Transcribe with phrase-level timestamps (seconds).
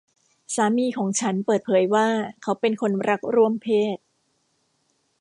[0.55, 2.07] สามีของฉันเปิดเผยว่า
[2.41, 3.97] เขาเป็นคนรักร่วมเพศ